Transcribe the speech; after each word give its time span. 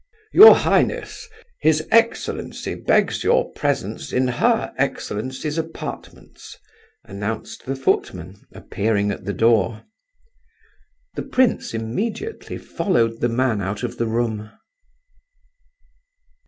"Your 0.33 0.55
highness! 0.55 1.29
His 1.61 1.85
excellency 1.91 2.73
begs 2.73 3.23
your 3.23 3.51
presence 3.51 4.11
in 4.11 4.27
her 4.27 4.73
excellency's 4.75 5.59
apartments!" 5.59 6.57
announced 7.03 7.67
the 7.67 7.75
footman, 7.75 8.41
appearing 8.51 9.11
at 9.11 9.25
the 9.25 9.33
door. 9.33 9.83
The 11.13 11.21
prince 11.21 11.75
immediately 11.75 12.57
followed 12.57 13.21
the 13.21 13.29
man 13.29 13.61
out 13.61 13.83
of 13.83 13.99
the 13.99 14.07
room. 14.07 14.49